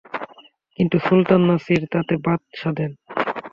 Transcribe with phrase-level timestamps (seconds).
[0.79, 2.91] কিন্তু সুলতান নাসির তাতে বাদ সাধেন।